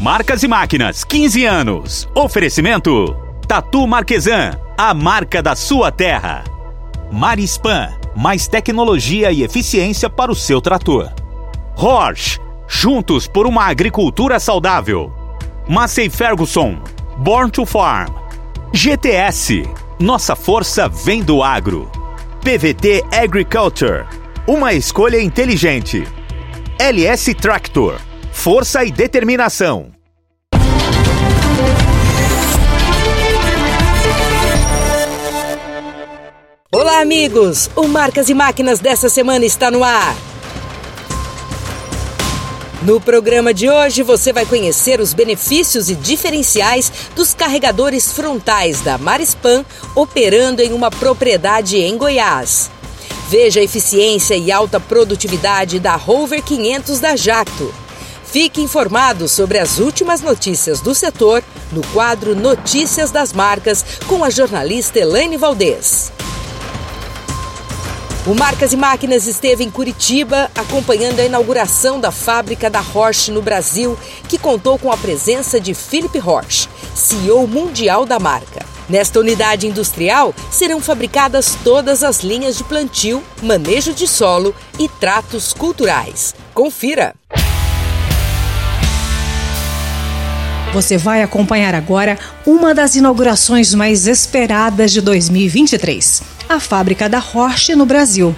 Marcas 0.00 0.42
e 0.42 0.48
Máquinas, 0.48 1.04
15 1.04 1.44
anos. 1.44 2.08
Oferecimento: 2.14 3.14
Tatu 3.46 3.86
Marquesan, 3.86 4.58
a 4.74 4.94
marca 4.94 5.42
da 5.42 5.54
sua 5.54 5.92
terra. 5.92 6.42
Marispan, 7.12 7.90
mais 8.16 8.48
tecnologia 8.48 9.30
e 9.30 9.42
eficiência 9.42 10.08
para 10.08 10.32
o 10.32 10.34
seu 10.34 10.58
trator. 10.58 11.12
Horsch, 11.76 12.40
juntos 12.66 13.26
por 13.26 13.46
uma 13.46 13.64
agricultura 13.64 14.40
saudável. 14.40 15.12
Massey 15.68 16.08
Ferguson, 16.08 16.78
Born 17.18 17.50
to 17.50 17.66
Farm. 17.66 18.08
GTS, 18.72 19.68
nossa 19.98 20.34
força 20.34 20.88
vem 20.88 21.22
do 21.22 21.42
agro. 21.42 21.90
PVT 22.42 23.04
Agriculture, 23.12 24.06
uma 24.46 24.72
escolha 24.72 25.20
inteligente. 25.20 26.08
LS 26.78 27.34
Tractor, 27.34 27.96
força 28.32 28.82
e 28.82 28.90
determinação. 28.90 29.89
Olá, 36.72 37.00
amigos! 37.00 37.68
O 37.74 37.88
Marcas 37.88 38.28
e 38.28 38.34
Máquinas 38.34 38.78
dessa 38.78 39.08
semana 39.08 39.44
está 39.44 39.72
no 39.72 39.82
ar. 39.82 40.14
No 42.82 43.00
programa 43.00 43.52
de 43.52 43.68
hoje, 43.68 44.04
você 44.04 44.32
vai 44.32 44.46
conhecer 44.46 45.00
os 45.00 45.12
benefícios 45.12 45.90
e 45.90 45.96
diferenciais 45.96 46.92
dos 47.16 47.34
carregadores 47.34 48.12
frontais 48.12 48.82
da 48.82 48.96
Marispan 48.96 49.64
operando 49.96 50.62
em 50.62 50.72
uma 50.72 50.92
propriedade 50.92 51.76
em 51.76 51.98
Goiás. 51.98 52.70
Veja 53.28 53.58
a 53.58 53.64
eficiência 53.64 54.36
e 54.36 54.52
alta 54.52 54.78
produtividade 54.78 55.80
da 55.80 55.96
Rover 55.96 56.40
500 56.40 57.00
da 57.00 57.16
Jacto. 57.16 57.74
Fique 58.24 58.62
informado 58.62 59.28
sobre 59.28 59.58
as 59.58 59.80
últimas 59.80 60.20
notícias 60.20 60.80
do 60.80 60.94
setor 60.94 61.42
no 61.72 61.84
quadro 61.88 62.36
Notícias 62.36 63.10
das 63.10 63.32
Marcas 63.32 63.84
com 64.06 64.22
a 64.22 64.30
jornalista 64.30 65.00
Elaine 65.00 65.36
Valdez. 65.36 66.12
O 68.30 68.34
Marcas 68.36 68.72
e 68.72 68.76
Máquinas 68.76 69.26
esteve 69.26 69.64
em 69.64 69.70
Curitiba 69.72 70.48
acompanhando 70.54 71.18
a 71.18 71.24
inauguração 71.24 71.98
da 71.98 72.12
fábrica 72.12 72.70
da 72.70 72.78
Horsch 72.78 73.26
no 73.26 73.42
Brasil, 73.42 73.98
que 74.28 74.38
contou 74.38 74.78
com 74.78 74.92
a 74.92 74.96
presença 74.96 75.58
de 75.58 75.74
Philip 75.74 76.16
Horsch, 76.16 76.68
CEO 76.94 77.44
mundial 77.48 78.06
da 78.06 78.20
marca. 78.20 78.64
Nesta 78.88 79.18
unidade 79.18 79.66
industrial 79.66 80.32
serão 80.48 80.80
fabricadas 80.80 81.58
todas 81.64 82.04
as 82.04 82.20
linhas 82.20 82.56
de 82.56 82.62
plantio, 82.62 83.20
manejo 83.42 83.92
de 83.92 84.06
solo 84.06 84.54
e 84.78 84.88
tratos 84.88 85.52
culturais. 85.52 86.32
Confira! 86.54 87.16
Você 90.72 90.96
vai 90.96 91.20
acompanhar 91.20 91.74
agora 91.74 92.16
uma 92.46 92.72
das 92.72 92.94
inaugurações 92.94 93.74
mais 93.74 94.06
esperadas 94.06 94.92
de 94.92 95.00
2023, 95.00 96.22
a 96.50 96.58
fábrica 96.58 97.08
da 97.08 97.20
Horsch 97.20 97.68
no 97.76 97.86
Brasil. 97.86 98.34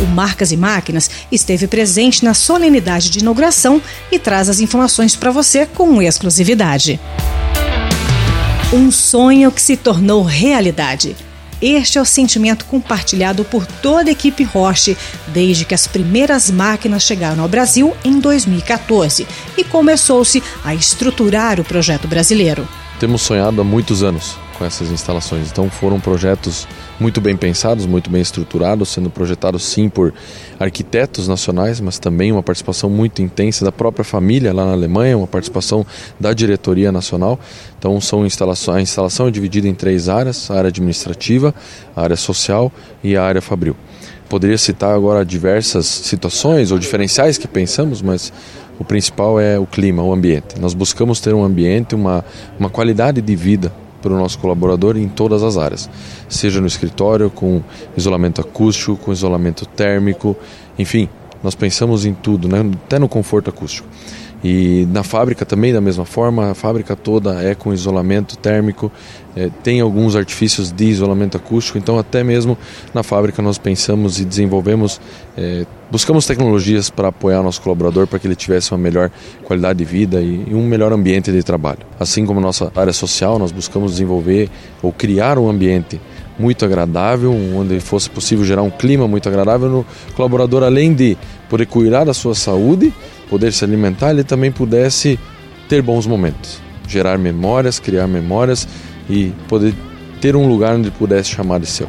O 0.00 0.06
Marcas 0.06 0.52
e 0.52 0.56
Máquinas 0.56 1.10
esteve 1.32 1.66
presente 1.66 2.24
na 2.24 2.32
solenidade 2.32 3.10
de 3.10 3.18
inauguração 3.18 3.82
e 4.10 4.20
traz 4.20 4.48
as 4.48 4.60
informações 4.60 5.16
para 5.16 5.32
você 5.32 5.66
com 5.66 6.00
exclusividade. 6.00 7.00
Um 8.72 8.92
sonho 8.92 9.50
que 9.50 9.60
se 9.60 9.76
tornou 9.76 10.22
realidade. 10.22 11.16
Este 11.60 11.98
é 11.98 12.00
o 12.00 12.04
sentimento 12.04 12.64
compartilhado 12.66 13.44
por 13.44 13.66
toda 13.66 14.10
a 14.10 14.12
equipe 14.12 14.44
Roche 14.44 14.96
desde 15.26 15.64
que 15.64 15.74
as 15.74 15.88
primeiras 15.88 16.52
máquinas 16.52 17.02
chegaram 17.02 17.42
ao 17.42 17.48
Brasil 17.48 17.96
em 18.04 18.20
2014 18.20 19.26
e 19.58 19.64
começou-se 19.64 20.40
a 20.64 20.72
estruturar 20.72 21.58
o 21.58 21.64
projeto 21.64 22.06
brasileiro. 22.06 22.68
Temos 23.00 23.22
sonhado 23.22 23.60
há 23.60 23.64
muitos 23.64 24.04
anos 24.04 24.36
com 24.62 24.66
essas 24.66 24.92
instalações, 24.92 25.50
então 25.50 25.68
foram 25.68 25.98
projetos 25.98 26.68
muito 27.00 27.20
bem 27.20 27.36
pensados, 27.36 27.84
muito 27.84 28.08
bem 28.08 28.22
estruturados, 28.22 28.90
sendo 28.90 29.10
projetados 29.10 29.64
sim 29.64 29.88
por 29.88 30.14
arquitetos 30.58 31.26
nacionais, 31.26 31.80
mas 31.80 31.98
também 31.98 32.30
uma 32.30 32.44
participação 32.44 32.88
muito 32.88 33.20
intensa 33.20 33.64
da 33.64 33.72
própria 33.72 34.04
família 34.04 34.54
lá 34.54 34.64
na 34.64 34.70
Alemanha, 34.70 35.18
uma 35.18 35.26
participação 35.26 35.84
da 36.20 36.32
diretoria 36.32 36.92
nacional. 36.92 37.40
Então 37.76 38.00
são 38.00 38.24
instalações, 38.24 38.76
a 38.76 38.80
instalação 38.80 39.26
é 39.26 39.32
dividida 39.32 39.66
em 39.66 39.74
três 39.74 40.08
áreas: 40.08 40.48
a 40.48 40.54
área 40.54 40.68
administrativa, 40.68 41.52
a 41.96 42.00
área 42.00 42.16
social 42.16 42.70
e 43.02 43.16
a 43.16 43.24
área 43.24 43.42
fabril. 43.42 43.74
Poderia 44.28 44.58
citar 44.58 44.94
agora 44.94 45.24
diversas 45.24 45.86
situações 45.86 46.70
ou 46.70 46.78
diferenciais 46.78 47.36
que 47.36 47.48
pensamos, 47.48 48.00
mas 48.00 48.32
o 48.78 48.84
principal 48.84 49.40
é 49.40 49.58
o 49.58 49.66
clima, 49.66 50.04
o 50.04 50.12
ambiente. 50.12 50.60
Nós 50.60 50.72
buscamos 50.72 51.18
ter 51.18 51.34
um 51.34 51.42
ambiente, 51.42 51.96
uma, 51.96 52.24
uma 52.60 52.70
qualidade 52.70 53.20
de 53.20 53.34
vida 53.34 53.81
para 54.02 54.12
o 54.12 54.18
nosso 54.18 54.38
colaborador 54.38 54.96
em 54.96 55.08
todas 55.08 55.42
as 55.42 55.56
áreas, 55.56 55.88
seja 56.28 56.60
no 56.60 56.66
escritório, 56.66 57.30
com 57.30 57.62
isolamento 57.96 58.40
acústico, 58.40 58.96
com 58.96 59.12
isolamento 59.12 59.64
térmico, 59.64 60.36
enfim, 60.78 61.08
nós 61.42 61.54
pensamos 61.54 62.04
em 62.04 62.12
tudo, 62.12 62.48
né? 62.48 62.58
até 62.84 62.98
no 62.98 63.08
conforto 63.08 63.48
acústico. 63.48 63.88
E 64.44 64.88
na 64.90 65.04
fábrica 65.04 65.46
também 65.46 65.72
da 65.72 65.80
mesma 65.80 66.04
forma, 66.04 66.50
a 66.50 66.54
fábrica 66.54 66.96
toda 66.96 67.40
é 67.42 67.54
com 67.54 67.72
isolamento 67.72 68.36
térmico, 68.36 68.90
é, 69.36 69.48
tem 69.62 69.80
alguns 69.80 70.16
artifícios 70.16 70.72
de 70.72 70.84
isolamento 70.86 71.36
acústico, 71.36 71.78
então 71.78 71.96
até 71.96 72.24
mesmo 72.24 72.58
na 72.92 73.04
fábrica 73.04 73.40
nós 73.40 73.56
pensamos 73.56 74.18
e 74.18 74.24
desenvolvemos, 74.24 75.00
é, 75.36 75.64
buscamos 75.90 76.26
tecnologias 76.26 76.90
para 76.90 77.08
apoiar 77.08 77.40
o 77.40 77.44
nosso 77.44 77.62
colaborador 77.62 78.08
para 78.08 78.18
que 78.18 78.26
ele 78.26 78.34
tivesse 78.34 78.72
uma 78.72 78.78
melhor 78.78 79.12
qualidade 79.44 79.78
de 79.78 79.84
vida 79.84 80.20
e, 80.20 80.44
e 80.48 80.54
um 80.54 80.66
melhor 80.66 80.92
ambiente 80.92 81.30
de 81.30 81.42
trabalho. 81.44 81.80
Assim 82.00 82.26
como 82.26 82.40
nossa 82.40 82.72
área 82.74 82.92
social, 82.92 83.38
nós 83.38 83.52
buscamos 83.52 83.92
desenvolver 83.92 84.50
ou 84.82 84.92
criar 84.92 85.38
um 85.38 85.48
ambiente 85.48 86.00
muito 86.36 86.64
agradável, 86.64 87.32
onde 87.32 87.78
fosse 87.78 88.10
possível 88.10 88.44
gerar 88.44 88.62
um 88.62 88.70
clima 88.70 89.06
muito 89.06 89.28
agradável 89.28 89.68
no 89.68 89.86
colaborador, 90.16 90.64
além 90.64 90.92
de 90.92 91.16
poder 91.48 91.66
cuidar 91.66 92.04
da 92.04 92.14
sua 92.14 92.34
saúde, 92.34 92.92
poder 93.32 93.50
se 93.50 93.64
alimentar, 93.64 94.10
ele 94.10 94.24
também 94.24 94.52
pudesse 94.52 95.18
ter 95.66 95.80
bons 95.80 96.06
momentos, 96.06 96.60
gerar 96.86 97.16
memórias, 97.16 97.80
criar 97.80 98.06
memórias 98.06 98.68
e 99.08 99.32
poder 99.48 99.74
ter 100.20 100.36
um 100.36 100.46
lugar 100.46 100.76
onde 100.76 100.90
pudesse 100.90 101.30
chamar 101.30 101.58
de 101.58 101.66
seu. 101.66 101.88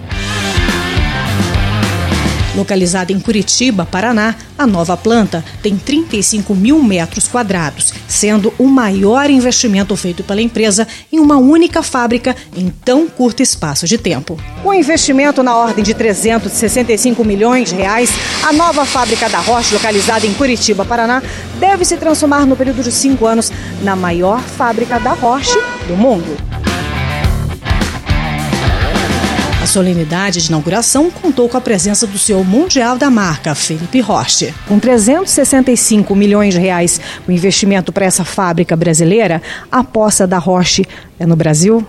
Localizada 2.56 3.12
em 3.12 3.20
Curitiba, 3.20 3.86
Paraná, 3.86 4.36
a 4.56 4.68
nova 4.68 4.96
planta 4.96 5.44
tem 5.64 5.76
35 5.76 6.54
mil 6.54 6.82
metros 6.84 7.28
quadrados, 7.28 7.92
sendo 8.08 8.54
o 8.60 8.68
maior 8.68 9.30
investimento 9.30 9.96
feito 9.96 10.24
pela 10.24 10.42
empresa 10.42 10.88
em 11.12 11.20
uma 11.20 11.38
única 11.38 11.82
fábrica 11.82 12.36
em 12.56 12.70
tão 12.70 13.08
curto 13.08 13.42
espaço 13.42 13.88
de 13.88 13.98
tempo. 13.98 14.40
Com 14.62 14.74
investimento 14.74 15.42
na 15.42 15.56
ordem 15.56 15.84
de 15.84 15.96
365 15.96 17.26
milhões 17.26 17.70
de 17.70 17.76
reais, 17.76 18.12
a 18.44 18.54
nova 18.54 18.86
fábrica 18.86 19.28
da 19.28 19.40
Roche, 19.40 19.74
localizada 19.74 20.28
em 20.28 20.34
Curitiba, 20.34 20.86
Paraná, 20.86 21.24
deve 21.60 21.84
se 21.84 21.98
transformar 21.98 22.46
no 22.46 22.56
período 22.56 22.84
de 22.84 22.92
cinco 22.92 23.26
anos 23.26 23.52
na 23.82 23.96
maior 23.96 24.42
fábrica 24.42 25.00
da 25.00 25.14
Roche 25.14 25.58
do 25.88 25.96
mundo. 25.96 26.53
Solenidade 29.74 30.40
de 30.40 30.50
inauguração 30.50 31.10
contou 31.10 31.50
com 31.50 31.58
a 31.58 31.62
presença 31.62 32.06
do 32.06 32.20
CEO 32.20 32.44
mundial 32.44 32.96
da 32.96 33.10
marca, 33.10 33.56
Felipe 33.56 34.02
Roche. 34.02 34.54
Com 34.68 34.78
365 34.78 36.16
milhões 36.16 36.54
de 36.54 36.60
reais 36.60 37.02
o 37.28 37.32
investimento 37.32 37.92
para 37.92 38.06
essa 38.06 38.24
fábrica 38.24 38.76
brasileira, 38.76 39.42
a 39.72 39.80
aposta 39.80 40.28
da 40.28 40.38
Roche 40.38 40.86
é 41.20 41.26
no 41.26 41.36
Brasil? 41.36 41.84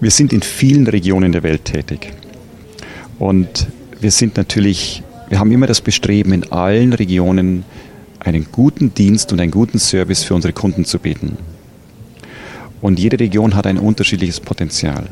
Wir 0.00 0.10
sind 0.10 0.32
in 0.32 0.40
vielen 0.40 0.86
Regionen 0.88 1.30
der 1.30 1.44
Welt 1.44 1.64
tätig. 1.64 2.12
Und 3.20 3.68
wir 4.00 4.10
sind 4.10 4.36
natürlich, 4.36 5.02
wir 5.28 5.38
haben 5.38 5.52
immer 5.52 5.68
das 5.68 5.80
Bestreben, 5.80 6.32
in 6.32 6.52
allen 6.52 6.92
Regionen 6.92 7.64
einen 8.18 8.46
guten 8.50 8.92
Dienst 8.94 9.32
und 9.32 9.40
einen 9.40 9.52
guten 9.52 9.78
Service 9.78 10.24
für 10.24 10.34
unsere 10.34 10.52
Kunden 10.52 10.84
zu 10.84 10.98
bieten. 10.98 11.36
Und 12.80 12.98
jede 12.98 13.18
Region 13.18 13.54
hat 13.54 13.66
ein 13.66 13.78
unterschiedliches 13.78 14.40
Potenzial. 14.40 15.04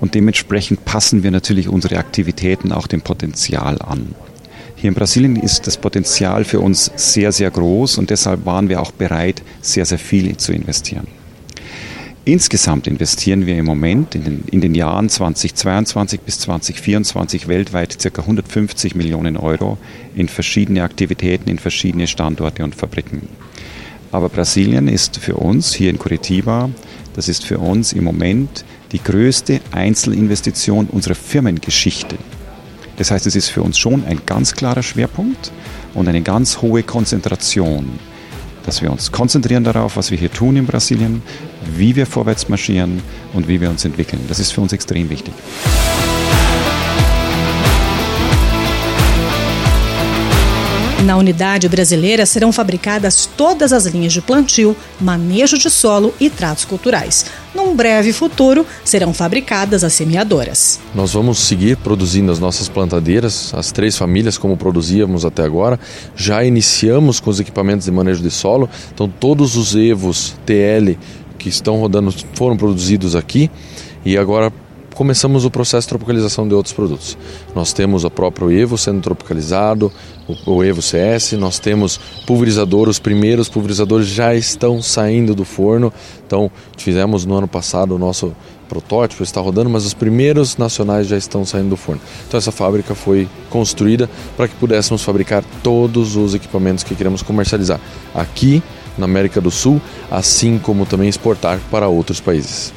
Und 0.00 0.14
dementsprechend 0.14 0.84
passen 0.84 1.22
wir 1.22 1.30
natürlich 1.30 1.68
unsere 1.68 1.98
Aktivitäten 1.98 2.72
auch 2.72 2.86
dem 2.86 3.02
Potenzial 3.02 3.80
an. 3.80 4.14
Hier 4.76 4.88
in 4.88 4.94
Brasilien 4.94 5.36
ist 5.36 5.66
das 5.66 5.78
Potenzial 5.78 6.44
für 6.44 6.60
uns 6.60 6.90
sehr, 6.96 7.32
sehr 7.32 7.50
groß 7.50 7.96
und 7.96 8.10
deshalb 8.10 8.44
waren 8.44 8.68
wir 8.68 8.82
auch 8.82 8.92
bereit, 8.92 9.42
sehr, 9.62 9.86
sehr 9.86 9.98
viel 9.98 10.36
zu 10.36 10.52
investieren. 10.52 11.06
Insgesamt 12.26 12.88
investieren 12.88 13.46
wir 13.46 13.56
im 13.56 13.64
Moment 13.64 14.16
in 14.16 14.24
den, 14.24 14.44
in 14.50 14.60
den 14.60 14.74
Jahren 14.74 15.08
2022 15.08 16.20
bis 16.20 16.40
2024 16.40 17.46
weltweit 17.46 17.96
ca. 18.02 18.20
150 18.20 18.96
Millionen 18.96 19.36
Euro 19.36 19.78
in 20.16 20.28
verschiedene 20.28 20.82
Aktivitäten, 20.82 21.48
in 21.48 21.60
verschiedene 21.60 22.08
Standorte 22.08 22.64
und 22.64 22.74
Fabriken. 22.74 23.28
Aber 24.10 24.28
Brasilien 24.28 24.88
ist 24.88 25.18
für 25.18 25.36
uns 25.36 25.72
hier 25.72 25.88
in 25.88 25.98
Curitiba, 25.98 26.68
das 27.14 27.28
ist 27.28 27.44
für 27.44 27.58
uns 27.58 27.92
im 27.92 28.04
Moment 28.04 28.64
die 28.92 29.02
größte 29.02 29.60
Einzelinvestition 29.72 30.86
unserer 30.86 31.14
Firmengeschichte. 31.14 32.16
Das 32.96 33.10
heißt, 33.10 33.26
es 33.26 33.36
ist 33.36 33.48
für 33.48 33.62
uns 33.62 33.78
schon 33.78 34.04
ein 34.04 34.20
ganz 34.24 34.54
klarer 34.54 34.82
Schwerpunkt 34.82 35.52
und 35.94 36.08
eine 36.08 36.22
ganz 36.22 36.62
hohe 36.62 36.82
Konzentration, 36.82 37.98
dass 38.64 38.80
wir 38.80 38.90
uns 38.90 39.12
konzentrieren 39.12 39.64
darauf, 39.64 39.96
was 39.96 40.10
wir 40.10 40.18
hier 40.18 40.32
tun 40.32 40.56
in 40.56 40.66
Brasilien, 40.66 41.22
wie 41.76 41.94
wir 41.94 42.06
vorwärts 42.06 42.48
marschieren 42.48 43.02
und 43.34 43.48
wie 43.48 43.60
wir 43.60 43.70
uns 43.70 43.84
entwickeln. 43.84 44.22
Das 44.28 44.38
ist 44.38 44.52
für 44.52 44.60
uns 44.60 44.72
extrem 44.72 45.10
wichtig. 45.10 45.34
Na 51.04 51.16
unidade 51.16 51.68
brasileira 51.68 52.26
serão 52.26 52.50
fabricadas 52.50 53.28
todas 53.36 53.72
as 53.72 53.84
linhas 53.84 54.12
de 54.12 54.20
plantio, 54.20 54.76
manejo 55.00 55.56
de 55.56 55.70
solo 55.70 56.12
e 56.18 56.28
tratos 56.28 56.64
culturais. 56.64 57.26
Num 57.56 57.74
breve 57.74 58.12
futuro, 58.12 58.66
serão 58.84 59.14
fabricadas 59.14 59.82
as 59.82 59.94
semeadoras. 59.94 60.78
Nós 60.94 61.14
vamos 61.14 61.38
seguir 61.38 61.78
produzindo 61.78 62.30
as 62.30 62.38
nossas 62.38 62.68
plantadeiras, 62.68 63.54
as 63.54 63.72
três 63.72 63.96
famílias, 63.96 64.36
como 64.36 64.58
produzíamos 64.58 65.24
até 65.24 65.42
agora. 65.42 65.80
Já 66.14 66.44
iniciamos 66.44 67.18
com 67.18 67.30
os 67.30 67.40
equipamentos 67.40 67.86
de 67.86 67.90
manejo 67.90 68.22
de 68.22 68.30
solo, 68.30 68.68
então 68.92 69.08
todos 69.08 69.56
os 69.56 69.74
EVOS 69.74 70.36
TL 70.44 70.98
que 71.38 71.48
estão 71.48 71.80
rodando 71.80 72.14
foram 72.34 72.58
produzidos 72.58 73.16
aqui 73.16 73.50
e 74.04 74.18
agora 74.18 74.52
começamos 74.96 75.44
o 75.44 75.50
processo 75.50 75.84
de 75.84 75.90
tropicalização 75.90 76.48
de 76.48 76.54
outros 76.54 76.72
produtos. 76.72 77.18
Nós 77.54 77.74
temos 77.74 78.02
o 78.02 78.10
próprio 78.10 78.50
Evo 78.50 78.78
sendo 78.78 79.02
tropicalizado, 79.02 79.92
o, 80.46 80.64
Evo 80.64 80.80
CS, 80.80 81.32
nós 81.32 81.58
temos 81.58 82.00
pulverizador, 82.26 82.88
os 82.88 82.98
primeiros 82.98 83.46
pulverizadores 83.46 84.06
já 84.08 84.34
estão 84.34 84.80
saindo 84.80 85.34
do 85.34 85.44
forno. 85.44 85.92
Então, 86.26 86.50
fizemos 86.78 87.26
no 87.26 87.34
ano 87.34 87.46
passado 87.46 87.94
o 87.94 87.98
nosso 87.98 88.34
protótipo, 88.70 89.22
está 89.22 89.38
rodando, 89.38 89.68
mas 89.68 89.84
os 89.84 89.92
primeiros 89.92 90.56
nacionais 90.56 91.06
já 91.06 91.16
estão 91.18 91.44
saindo 91.44 91.68
do 91.68 91.76
forno. 91.76 92.00
Então, 92.26 92.38
essa 92.38 92.50
fábrica 92.50 92.94
foi 92.94 93.28
construída 93.50 94.08
para 94.34 94.48
que 94.48 94.54
pudéssemos 94.54 95.02
fabricar 95.02 95.44
todos 95.62 96.16
os 96.16 96.34
equipamentos 96.34 96.82
que 96.82 96.94
queremos 96.94 97.20
comercializar 97.20 97.78
aqui 98.14 98.62
na 98.96 99.04
América 99.04 99.42
do 99.42 99.50
Sul, 99.50 99.78
assim 100.10 100.58
como 100.58 100.86
também 100.86 101.06
exportar 101.06 101.60
para 101.70 101.86
outros 101.86 102.18
países. 102.18 102.72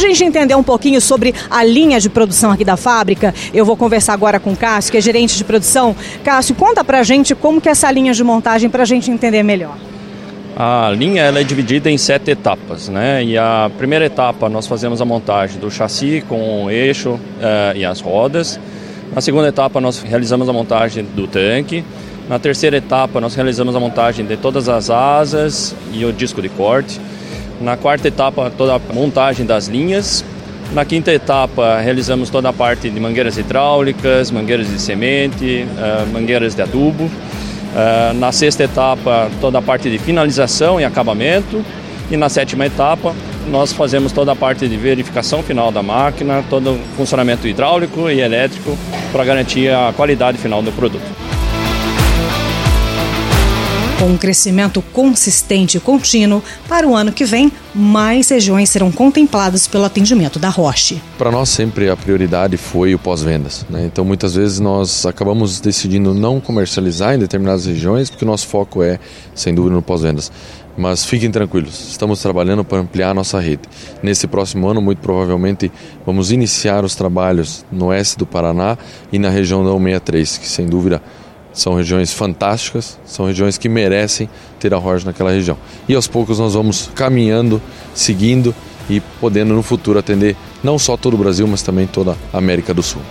Gente 0.00 0.24
entender 0.24 0.54
um 0.54 0.62
pouquinho 0.62 1.00
sobre 1.00 1.34
a 1.48 1.62
linha 1.64 2.00
de 2.00 2.10
produção 2.10 2.50
aqui 2.50 2.64
da 2.64 2.76
fábrica, 2.76 3.34
eu 3.54 3.64
vou 3.64 3.76
conversar 3.76 4.14
agora 4.14 4.40
com 4.40 4.52
o 4.52 4.56
Cássio, 4.56 4.90
que 4.92 4.98
é 4.98 5.00
gerente 5.00 5.36
de 5.36 5.44
produção. 5.44 5.94
Cássio, 6.24 6.54
conta 6.54 6.82
para 6.82 7.00
a 7.00 7.02
gente 7.02 7.34
como 7.34 7.60
que 7.60 7.68
é 7.68 7.72
essa 7.72 7.90
linha 7.90 8.12
de 8.12 8.24
montagem 8.24 8.68
para 8.68 8.82
a 8.82 8.86
gente 8.86 9.10
entender 9.10 9.42
melhor. 9.42 9.76
A 10.56 10.90
linha 10.90 11.22
ela 11.22 11.40
é 11.40 11.44
dividida 11.44 11.90
em 11.90 11.96
sete 11.96 12.32
etapas, 12.32 12.88
né? 12.88 13.24
E 13.24 13.38
a 13.38 13.70
primeira 13.78 14.04
etapa 14.04 14.48
nós 14.48 14.66
fazemos 14.66 15.00
a 15.00 15.04
montagem 15.04 15.58
do 15.58 15.70
chassi 15.70 16.22
com 16.28 16.64
o 16.64 16.70
eixo 16.70 17.12
uh, 17.12 17.76
e 17.76 17.84
as 17.84 18.00
rodas. 18.00 18.60
Na 19.14 19.20
segunda 19.20 19.48
etapa 19.48 19.80
nós 19.80 20.02
realizamos 20.02 20.48
a 20.48 20.52
montagem 20.52 21.04
do 21.04 21.26
tanque. 21.26 21.84
Na 22.28 22.38
terceira 22.38 22.76
etapa 22.76 23.20
nós 23.20 23.34
realizamos 23.34 23.74
a 23.74 23.80
montagem 23.80 24.26
de 24.26 24.36
todas 24.36 24.68
as 24.68 24.90
asas 24.90 25.74
e 25.92 26.04
o 26.04 26.12
disco 26.12 26.42
de 26.42 26.48
corte. 26.48 27.00
Na 27.60 27.76
quarta 27.76 28.08
etapa, 28.08 28.50
toda 28.56 28.76
a 28.76 28.80
montagem 28.94 29.44
das 29.44 29.68
linhas. 29.68 30.24
Na 30.72 30.82
quinta 30.84 31.12
etapa, 31.12 31.78
realizamos 31.80 32.30
toda 32.30 32.48
a 32.48 32.52
parte 32.54 32.88
de 32.88 32.98
mangueiras 32.98 33.36
hidráulicas, 33.36 34.30
mangueiras 34.30 34.66
de 34.66 34.80
semente, 34.80 35.66
uh, 35.66 36.06
mangueiras 36.10 36.54
de 36.54 36.62
adubo. 36.62 37.04
Uh, 37.04 38.14
na 38.14 38.32
sexta 38.32 38.64
etapa, 38.64 39.30
toda 39.42 39.58
a 39.58 39.62
parte 39.62 39.90
de 39.90 39.98
finalização 39.98 40.80
e 40.80 40.84
acabamento. 40.84 41.62
E 42.10 42.16
na 42.16 42.30
sétima 42.30 42.64
etapa, 42.64 43.14
nós 43.48 43.74
fazemos 43.74 44.10
toda 44.10 44.32
a 44.32 44.36
parte 44.36 44.66
de 44.66 44.76
verificação 44.78 45.42
final 45.42 45.70
da 45.70 45.82
máquina, 45.82 46.42
todo 46.48 46.70
o 46.70 46.78
funcionamento 46.96 47.46
hidráulico 47.46 48.08
e 48.08 48.20
elétrico 48.20 48.76
para 49.12 49.22
garantir 49.22 49.68
a 49.68 49.92
qualidade 49.94 50.38
final 50.38 50.62
do 50.62 50.72
produto. 50.72 51.29
Com 54.00 54.06
um 54.06 54.16
crescimento 54.16 54.80
consistente 54.94 55.76
e 55.76 55.80
contínuo, 55.80 56.42
para 56.66 56.88
o 56.88 56.96
ano 56.96 57.12
que 57.12 57.22
vem, 57.22 57.52
mais 57.74 58.30
regiões 58.30 58.70
serão 58.70 58.90
contempladas 58.90 59.66
pelo 59.66 59.84
atendimento 59.84 60.38
da 60.38 60.48
Roche. 60.48 61.02
Para 61.18 61.30
nós, 61.30 61.50
sempre 61.50 61.90
a 61.90 61.94
prioridade 61.94 62.56
foi 62.56 62.94
o 62.94 62.98
pós-vendas. 62.98 63.66
Né? 63.68 63.84
Então, 63.84 64.02
muitas 64.02 64.36
vezes, 64.36 64.58
nós 64.58 65.04
acabamos 65.04 65.60
decidindo 65.60 66.14
não 66.14 66.40
comercializar 66.40 67.14
em 67.14 67.18
determinadas 67.18 67.66
regiões, 67.66 68.08
porque 68.08 68.24
o 68.24 68.26
nosso 68.26 68.46
foco 68.46 68.82
é, 68.82 68.98
sem 69.34 69.54
dúvida, 69.54 69.74
no 69.74 69.82
pós-vendas. 69.82 70.32
Mas 70.78 71.04
fiquem 71.04 71.30
tranquilos, 71.30 71.90
estamos 71.90 72.22
trabalhando 72.22 72.64
para 72.64 72.78
ampliar 72.78 73.10
a 73.10 73.14
nossa 73.14 73.38
rede. 73.38 73.64
Nesse 74.02 74.26
próximo 74.26 74.66
ano, 74.66 74.80
muito 74.80 75.02
provavelmente, 75.02 75.70
vamos 76.06 76.32
iniciar 76.32 76.86
os 76.86 76.94
trabalhos 76.94 77.66
no 77.70 77.88
oeste 77.88 78.16
do 78.16 78.24
Paraná 78.24 78.78
e 79.12 79.18
na 79.18 79.28
região 79.28 79.62
da 79.62 79.72
163, 79.72 80.38
que 80.38 80.48
sem 80.48 80.66
dúvida 80.66 81.02
são 81.52 81.74
regiões 81.74 82.12
fantásticas, 82.12 82.98
são 83.04 83.26
regiões 83.26 83.58
que 83.58 83.68
merecem 83.68 84.28
ter 84.58 84.72
a 84.72 84.76
Roche 84.76 85.04
naquela 85.04 85.32
região. 85.32 85.56
E 85.88 85.94
aos 85.94 86.06
poucos 86.06 86.38
nós 86.38 86.54
vamos 86.54 86.90
caminhando, 86.94 87.60
seguindo 87.94 88.54
e 88.88 89.00
podendo 89.20 89.54
no 89.54 89.62
futuro 89.62 89.98
atender 89.98 90.36
não 90.62 90.78
só 90.78 90.96
todo 90.96 91.14
o 91.14 91.18
Brasil, 91.18 91.46
mas 91.46 91.62
também 91.62 91.86
toda 91.86 92.16
a 92.32 92.38
América 92.38 92.74
do 92.74 92.82
Sul. 92.82 93.02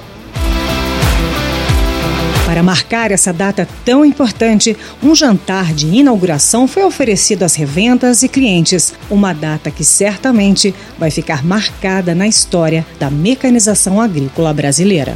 Para 2.50 2.63
marcar 2.63 3.12
essa 3.12 3.31
data 3.31 3.68
tão 3.86 4.03
importante, 4.03 4.75
um 5.03 5.13
jantar 5.13 5.71
de 5.71 5.86
inauguração 5.86 6.68
foi 6.68 6.83
oferecido 6.83 7.44
às 7.44 7.53
revendas 7.53 8.24
e 8.24 8.27
clientes. 8.27 8.91
Uma 9.07 9.33
data 9.33 9.69
que 9.69 9.83
certamente 9.83 10.74
vai 10.97 11.12
ficar 11.12 11.45
marcada 11.45 12.15
na 12.15 12.27
história 12.27 12.83
da 13.00 13.12
mecanização 13.12 14.01
agrícola 14.01 14.51
brasileira. 14.51 15.15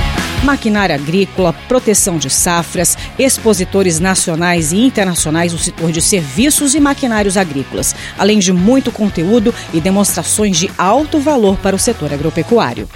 maquinária 0.43 0.95
agrícola, 0.95 1.53
proteção 1.67 2.17
de 2.17 2.29
safras, 2.29 2.97
expositores 3.17 3.99
nacionais 3.99 4.71
e 4.71 4.77
internacionais 4.77 5.51
do 5.51 5.57
setor 5.57 5.91
de 5.91 6.01
serviços 6.01 6.75
e 6.75 6.79
maquinários 6.79 7.37
agrícolas, 7.37 7.95
além 8.17 8.39
de 8.39 8.51
muito 8.51 8.91
conteúdo 8.91 9.53
e 9.73 9.79
demonstrações 9.79 10.57
de 10.57 10.69
alto 10.77 11.19
valor 11.19 11.57
para 11.57 11.75
o 11.75 11.79
setor 11.79 12.13
agropecuário. 12.13 12.87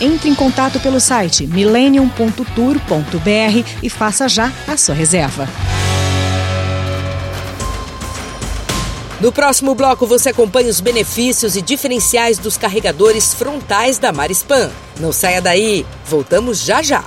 Entre 0.00 0.30
em 0.30 0.34
contato 0.34 0.80
pelo 0.80 0.98
site 0.98 1.46
millennium.tour.br 1.46 3.68
e 3.82 3.90
faça 3.90 4.28
já 4.28 4.50
a 4.66 4.76
sua 4.76 4.94
reserva. 4.94 5.46
No 9.20 9.30
próximo 9.30 9.74
bloco 9.74 10.06
você 10.06 10.30
acompanha 10.30 10.70
os 10.70 10.80
benefícios 10.80 11.54
e 11.54 11.60
diferenciais 11.60 12.38
dos 12.38 12.56
carregadores 12.56 13.34
frontais 13.34 13.98
da 13.98 14.10
Marispan. 14.10 14.70
Não 15.00 15.12
saia 15.12 15.40
daí, 15.40 15.86
voltamos 16.04 16.62
já 16.62 16.82
já. 16.82 17.02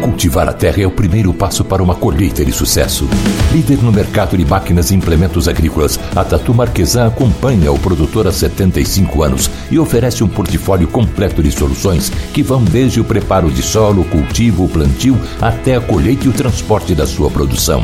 Cultivar 0.00 0.48
a 0.48 0.52
terra 0.52 0.82
é 0.82 0.86
o 0.86 0.90
primeiro 0.90 1.34
passo 1.34 1.64
para 1.64 1.82
uma 1.82 1.96
colheita 1.96 2.44
de 2.44 2.52
sucesso. 2.52 3.08
Líder 3.52 3.78
no 3.82 3.90
mercado 3.90 4.36
de 4.36 4.44
máquinas 4.44 4.92
e 4.92 4.94
implementos 4.94 5.48
agrícolas, 5.48 5.98
a 6.14 6.24
Tatu 6.24 6.54
Marquesan 6.54 7.08
acompanha 7.08 7.72
o 7.72 7.78
produtor 7.78 8.28
há 8.28 8.32
75 8.32 9.22
anos 9.24 9.50
e 9.68 9.80
oferece 9.80 10.22
um 10.22 10.28
portfólio 10.28 10.86
completo 10.86 11.42
de 11.42 11.50
soluções 11.50 12.08
que 12.32 12.42
vão 12.42 12.62
desde 12.62 13.00
o 13.00 13.04
preparo 13.04 13.50
de 13.50 13.62
solo, 13.62 14.04
cultivo, 14.04 14.68
plantio, 14.68 15.18
até 15.40 15.74
a 15.74 15.80
colheita 15.80 16.26
e 16.26 16.28
o 16.28 16.32
transporte 16.32 16.94
da 16.94 17.06
sua 17.06 17.28
produção. 17.30 17.82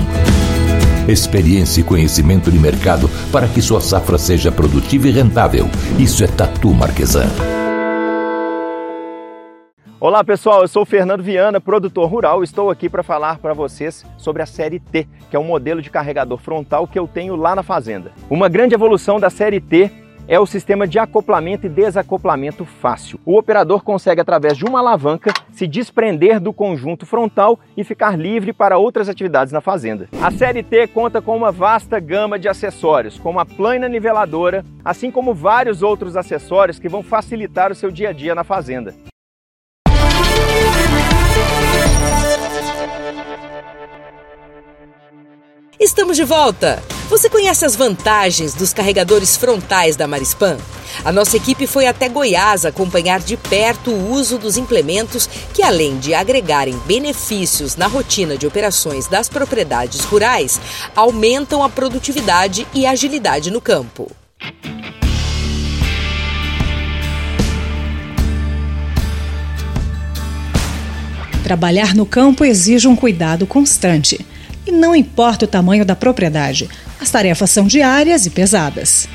Experiência 1.08 1.80
e 1.80 1.84
conhecimento 1.84 2.48
de 2.48 2.58
mercado 2.60 3.10
para 3.32 3.48
que 3.48 3.60
sua 3.60 3.80
safra 3.80 4.16
seja 4.16 4.52
produtiva 4.52 5.08
e 5.08 5.10
rentável. 5.10 5.66
Isso 5.98 6.22
é 6.22 6.28
Tatu 6.28 6.72
Marquesan. 6.72 7.26
Olá 9.98 10.22
pessoal, 10.22 10.62
eu 10.62 10.68
sou 10.68 10.82
o 10.82 10.86
Fernando 10.86 11.22
Viana, 11.22 11.60
produtor 11.60 12.08
rural. 12.08 12.42
Estou 12.44 12.70
aqui 12.70 12.88
para 12.88 13.02
falar 13.02 13.38
para 13.38 13.52
vocês 13.52 14.04
sobre 14.16 14.42
a 14.42 14.46
série 14.46 14.78
T, 14.78 15.08
que 15.28 15.34
é 15.34 15.38
um 15.38 15.44
modelo 15.44 15.82
de 15.82 15.90
carregador 15.90 16.38
frontal 16.38 16.86
que 16.86 16.98
eu 16.98 17.08
tenho 17.08 17.34
lá 17.34 17.56
na 17.56 17.64
fazenda. 17.64 18.12
Uma 18.30 18.48
grande 18.48 18.74
evolução 18.74 19.18
da 19.18 19.30
série 19.30 19.60
T 19.60 19.90
é 20.32 20.40
o 20.40 20.46
sistema 20.46 20.88
de 20.88 20.98
acoplamento 20.98 21.66
e 21.66 21.68
desacoplamento 21.68 22.64
fácil. 22.64 23.20
O 23.22 23.36
operador 23.36 23.84
consegue, 23.84 24.18
através 24.18 24.56
de 24.56 24.64
uma 24.64 24.78
alavanca, 24.78 25.30
se 25.52 25.66
desprender 25.66 26.40
do 26.40 26.54
conjunto 26.54 27.04
frontal 27.04 27.60
e 27.76 27.84
ficar 27.84 28.18
livre 28.18 28.50
para 28.50 28.78
outras 28.78 29.10
atividades 29.10 29.52
na 29.52 29.60
fazenda. 29.60 30.08
A 30.22 30.30
série 30.30 30.62
T 30.62 30.86
conta 30.86 31.20
com 31.20 31.36
uma 31.36 31.52
vasta 31.52 32.00
gama 32.00 32.38
de 32.38 32.48
acessórios, 32.48 33.18
como 33.18 33.40
a 33.40 33.44
plana 33.44 33.90
niveladora, 33.90 34.64
assim 34.82 35.10
como 35.10 35.34
vários 35.34 35.82
outros 35.82 36.16
acessórios 36.16 36.78
que 36.78 36.88
vão 36.88 37.02
facilitar 37.02 37.70
o 37.70 37.74
seu 37.74 37.90
dia 37.90 38.08
a 38.08 38.12
dia 38.14 38.34
na 38.34 38.42
fazenda. 38.42 38.94
Estamos 45.78 46.16
de 46.16 46.24
volta! 46.24 46.91
Você 47.12 47.28
conhece 47.28 47.62
as 47.66 47.76
vantagens 47.76 48.54
dos 48.54 48.72
carregadores 48.72 49.36
frontais 49.36 49.96
da 49.96 50.06
Marispan? 50.06 50.56
A 51.04 51.12
nossa 51.12 51.36
equipe 51.36 51.66
foi 51.66 51.86
até 51.86 52.08
Goiás 52.08 52.64
acompanhar 52.64 53.20
de 53.20 53.36
perto 53.36 53.90
o 53.90 54.12
uso 54.12 54.38
dos 54.38 54.56
implementos 54.56 55.28
que, 55.52 55.62
além 55.62 55.98
de 55.98 56.14
agregarem 56.14 56.74
benefícios 56.86 57.76
na 57.76 57.86
rotina 57.86 58.38
de 58.38 58.46
operações 58.46 59.08
das 59.08 59.28
propriedades 59.28 60.00
rurais, 60.00 60.58
aumentam 60.96 61.62
a 61.62 61.68
produtividade 61.68 62.66
e 62.72 62.86
agilidade 62.86 63.50
no 63.50 63.60
campo. 63.60 64.10
Trabalhar 71.44 71.94
no 71.94 72.06
campo 72.06 72.42
exige 72.42 72.88
um 72.88 72.96
cuidado 72.96 73.46
constante. 73.46 74.31
E 74.66 74.70
não 74.70 74.94
importa 74.94 75.44
o 75.44 75.48
tamanho 75.48 75.84
da 75.84 75.96
propriedade, 75.96 76.68
as 77.00 77.10
tarefas 77.10 77.50
são 77.50 77.66
diárias 77.66 78.26
e 78.26 78.30
pesadas. 78.30 79.08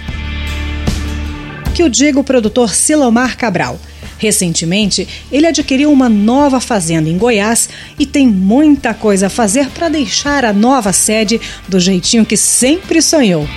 Que 1.73 1.83
o 1.83 1.89
diga 1.89 2.19
o 2.19 2.23
produtor 2.23 2.73
Silomar 2.73 3.37
Cabral. 3.37 3.79
Recentemente, 4.17 5.07
ele 5.31 5.45
adquiriu 5.45 5.91
uma 5.91 6.09
nova 6.09 6.59
fazenda 6.59 7.07
em 7.07 7.17
Goiás 7.17 7.69
e 7.99 8.05
tem 8.05 8.27
muita 8.27 8.93
coisa 8.93 9.27
a 9.27 9.29
fazer 9.29 9.69
para 9.69 9.89
deixar 9.89 10.43
a 10.43 10.51
nova 10.51 10.91
sede 10.91 11.39
do 11.67 11.79
jeitinho 11.79 12.25
que 12.25 12.35
sempre 12.35 13.01
sonhou. 13.01 13.47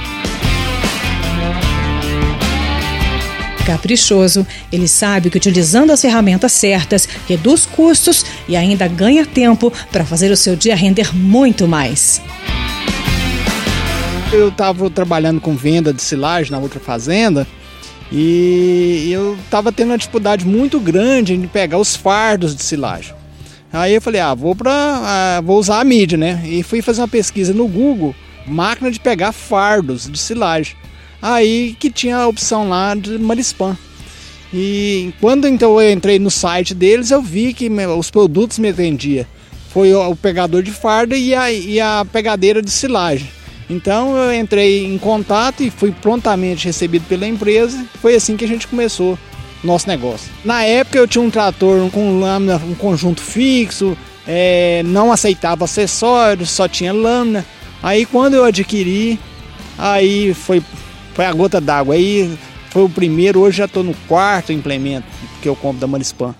Caprichoso, 3.65 4.47
ele 4.73 4.89
sabe 4.89 5.31
que 5.31 5.37
utilizando 5.37 5.91
as 5.91 6.01
ferramentas 6.01 6.53
certas, 6.53 7.09
reduz 7.29 7.67
custos 7.67 8.25
e 8.49 8.57
ainda 8.57 8.87
ganha 8.89 9.25
tempo 9.25 9.73
para 9.91 10.05
fazer 10.05 10.31
o 10.31 10.37
seu 10.37 10.57
dia 10.57 10.75
render 10.75 11.15
muito 11.15 11.67
mais. 11.67 12.21
Eu 14.33 14.49
estava 14.49 14.89
trabalhando 14.89 15.41
com 15.41 15.57
venda 15.57 15.93
de 15.93 16.03
silagem 16.03 16.53
na 16.53 16.59
outra 16.59 16.79
fazenda 16.79 17.47
e 18.13 19.09
eu 19.11 19.37
estava 19.45 19.71
tendo 19.71 19.91
uma 19.91 19.99
dificuldade 19.99 20.45
muito 20.45 20.81
grande 20.81 21.35
em 21.35 21.47
pegar 21.47 21.79
os 21.79 21.95
fardos 21.95 22.55
de 22.55 22.63
silagem. 22.63 23.15
Aí 23.73 23.95
eu 23.95 24.03
falei, 24.03 24.21
ah, 24.21 24.35
vou 24.35 24.55
para, 24.55 24.73
ah, 24.73 25.41
vou 25.43 25.59
usar 25.59 25.81
a 25.81 25.85
mídia, 25.85 26.19
né? 26.19 26.43
E 26.45 26.63
fui 26.63 26.83
fazer 26.83 27.01
uma 27.01 27.09
pesquisa 27.09 27.55
no 27.55 27.69
Google, 27.69 28.15
máquina 28.47 28.91
de 28.91 28.99
pegar 28.99 29.31
fardos 29.31 30.11
de 30.11 30.19
silagem. 30.19 30.75
Aí 31.23 31.77
que 31.79 31.91
tinha 31.91 32.17
a 32.17 32.29
opção 32.29 32.69
lá 32.69 32.95
de 32.95 33.19
Marispan. 33.19 33.77
E 34.53 35.13
quando 35.21 35.47
então 35.47 35.81
eu 35.81 35.93
entrei 35.93 36.19
no 36.19 36.31
site 36.31 36.75
deles, 36.75 37.11
eu 37.11 37.23
vi 37.23 37.55
que 37.55 37.69
os 37.69 38.11
produtos 38.11 38.59
me 38.59 38.73
vendia. 38.73 39.27
Foi 39.73 39.93
o 39.95 40.17
pegador 40.17 40.63
de 40.63 40.73
farda 40.73 41.17
e 41.17 41.35
a, 41.35 41.53
e 41.53 41.81
a 41.81 42.05
pegadeira 42.11 42.61
de 42.61 42.71
silagem. 42.71 43.29
Então 43.69 44.17
eu 44.17 44.35
entrei 44.35 44.85
em 44.85 44.99
contato 44.99 45.63
e 45.63 45.71
fui 45.71 45.93
prontamente 45.93 46.67
recebido 46.67 47.05
pela 47.07 47.27
empresa. 47.27 47.87
Foi 48.03 48.17
assim 48.17 48.37
que 48.37 48.45
a 48.45 48.49
gente 48.49 48.67
começou 48.67 49.17
nosso 49.63 49.87
negócio. 49.87 50.29
Na 50.45 50.65
época 50.65 50.99
eu 50.99 51.07
tinha 51.07 51.23
um 51.23 51.31
trator 51.31 51.89
com 51.91 52.19
lâmina, 52.19 52.57
um 52.57 52.75
conjunto 52.75 53.21
fixo, 53.21 53.97
é, 54.27 54.83
não 54.85 55.13
aceitava 55.13 55.67
acessórios, 55.67 56.51
só 56.51 56.67
tinha 56.67 56.93
lâmina. 56.93 57.47
Aí 57.81 58.05
quando 58.05 58.35
eu 58.35 58.45
adquiri, 58.45 59.21
aí 59.79 60.35
foi 60.35 60.61
foi 61.21 61.27
a 61.27 61.33
gota 61.35 61.61
d'água. 61.61 61.97
Aí 61.97 62.35
foi 62.71 62.83
o 62.83 62.89
primeiro, 62.89 63.41
hoje 63.41 63.59
já 63.59 63.67
estou 63.67 63.85
no 63.85 63.93
quarto 64.09 64.55
implemento 64.55 65.07
que 65.43 65.49
eu 65.51 65.55
compro 65.55 65.79
da 65.79 65.87
Marispan. 65.87 66.35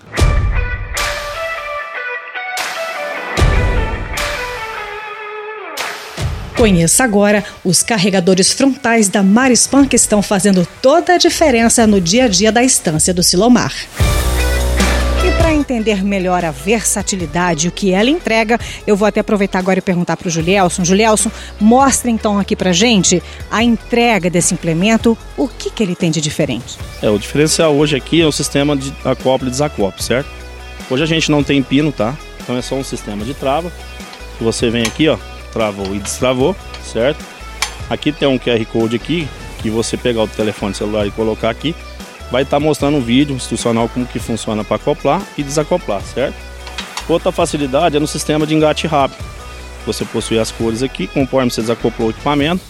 Conheça 6.57 7.03
agora 7.03 7.45
os 7.63 7.83
carregadores 7.83 8.51
frontais 8.51 9.07
da 9.07 9.21
Marispan 9.21 9.85
que 9.85 9.95
estão 9.95 10.23
fazendo 10.23 10.67
toda 10.81 11.13
a 11.13 11.17
diferença 11.19 11.85
no 11.85 12.01
dia 12.01 12.25
a 12.25 12.27
dia 12.27 12.51
da 12.51 12.63
estância 12.63 13.13
do 13.13 13.21
Silomar. 13.21 13.71
Entender 15.61 16.03
melhor 16.03 16.43
a 16.43 16.49
versatilidade 16.49 17.67
o 17.67 17.71
que 17.71 17.93
ela 17.93 18.09
entrega, 18.09 18.59
eu 18.87 18.97
vou 18.97 19.07
até 19.07 19.19
aproveitar 19.19 19.59
agora 19.59 19.77
e 19.77 19.81
perguntar 19.81 20.17
para 20.17 20.27
o 20.27 20.31
Julielson. 20.31 20.83
Julielson, 20.83 21.29
mostra 21.59 22.09
então 22.09 22.39
aqui 22.39 22.55
para 22.55 22.71
gente 22.71 23.21
a 23.49 23.61
entrega 23.61 24.27
desse 24.27 24.55
implemento, 24.55 25.15
o 25.37 25.47
que, 25.47 25.69
que 25.69 25.83
ele 25.83 25.95
tem 25.95 26.09
de 26.09 26.19
diferente. 26.19 26.79
É, 26.99 27.11
o 27.11 27.19
diferencial 27.19 27.75
hoje 27.75 27.95
aqui 27.95 28.19
é 28.19 28.25
o 28.25 28.31
sistema 28.31 28.75
de 28.75 28.91
acoplo 29.05 29.47
e 29.47 29.51
desacoplo, 29.51 30.01
certo? 30.01 30.27
Hoje 30.89 31.03
a 31.03 31.05
gente 31.05 31.29
não 31.29 31.43
tem 31.43 31.61
pino, 31.61 31.91
tá? 31.91 32.17
Então 32.41 32.57
é 32.57 32.61
só 32.63 32.73
um 32.73 32.83
sistema 32.83 33.23
de 33.23 33.35
trava. 33.35 33.71
Você 34.41 34.71
vem 34.71 34.81
aqui, 34.81 35.07
ó, 35.07 35.17
travou 35.53 35.95
e 35.95 35.99
destravou, 35.99 36.55
certo? 36.83 37.23
Aqui 37.87 38.11
tem 38.11 38.27
um 38.27 38.39
QR 38.39 38.65
Code 38.65 38.95
aqui, 38.95 39.27
que 39.61 39.69
você 39.69 39.95
pegar 39.95 40.23
o 40.23 40.27
telefone 40.27 40.73
celular 40.73 41.05
e 41.05 41.11
colocar 41.11 41.51
aqui, 41.51 41.75
vai 42.31 42.43
estar 42.43 42.57
tá 42.57 42.59
mostrando 42.59 42.97
um 42.97 43.01
vídeo 43.01 43.35
institucional 43.35 43.89
como 43.89 44.07
que 44.07 44.17
funciona 44.17 44.63
para 44.63 44.77
acoplar 44.77 45.21
e 45.37 45.43
desacoplar, 45.43 46.01
certo? 46.01 46.35
Outra 47.07 47.31
facilidade 47.31 47.97
é 47.97 47.99
no 47.99 48.07
sistema 48.07 48.47
de 48.47 48.55
engate 48.55 48.87
rápido. 48.87 49.23
Você 49.85 50.05
possui 50.05 50.39
as 50.39 50.51
cores 50.51 50.81
aqui, 50.81 51.07
conforme 51.07 51.51
você 51.51 51.61
desacoplou 51.61 52.07
o 52.07 52.11
equipamento, 52.11 52.63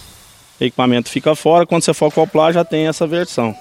o 0.60 0.64
equipamento 0.64 1.10
fica 1.10 1.36
fora, 1.36 1.66
quando 1.66 1.84
você 1.84 1.94
for 1.94 2.08
acoplar 2.08 2.52
já 2.54 2.64
tem 2.64 2.88
essa 2.88 3.06
versão. 3.06 3.56